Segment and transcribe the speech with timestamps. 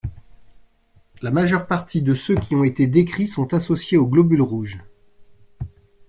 [1.21, 4.81] La majeure partie de ceux qui ont été décrits sont associés aux globules rouges.